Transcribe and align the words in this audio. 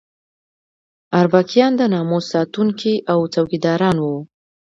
اربکیان 1.19 1.73
د 1.77 1.81
ناموس 1.93 2.25
ساتونکي 2.33 2.93
او 3.11 3.19
څوکیداران 3.33 3.97
وو. 4.01 4.17